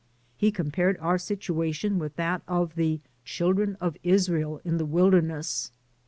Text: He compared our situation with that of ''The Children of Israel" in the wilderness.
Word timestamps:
He 0.35 0.49
compared 0.51 0.97
our 0.97 1.19
situation 1.19 1.99
with 1.99 2.15
that 2.15 2.41
of 2.47 2.73
''The 2.73 3.01
Children 3.23 3.77
of 3.79 3.97
Israel" 4.01 4.59
in 4.65 4.79
the 4.79 4.85
wilderness. 4.87 5.71